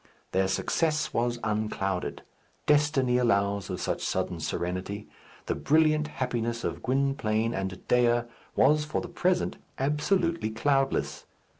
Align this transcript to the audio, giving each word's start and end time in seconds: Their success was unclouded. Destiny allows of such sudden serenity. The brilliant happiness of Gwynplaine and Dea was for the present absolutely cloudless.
Their 0.31 0.47
success 0.47 1.13
was 1.13 1.37
unclouded. 1.43 2.23
Destiny 2.65 3.19
allows 3.19 3.69
of 3.69 3.79
such 3.79 4.01
sudden 4.01 4.39
serenity. 4.39 5.07
The 5.45 5.53
brilliant 5.53 6.07
happiness 6.07 6.63
of 6.63 6.81
Gwynplaine 6.81 7.53
and 7.53 7.87
Dea 7.87 8.21
was 8.55 8.83
for 8.83 8.99
the 9.01 9.07
present 9.07 9.57
absolutely 9.77 10.49
cloudless. 10.49 11.27